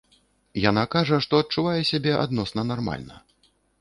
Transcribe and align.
Яна 0.69 0.83
кажа, 0.95 1.19
што 1.25 1.41
адчувае 1.43 1.75
сябе 1.91 2.17
адносна 2.25 2.61
нармальна. 2.71 3.23